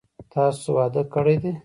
تاسو 0.33 0.67
واده 0.77 1.03
کړی 1.13 1.35
دی؟ 1.43 1.51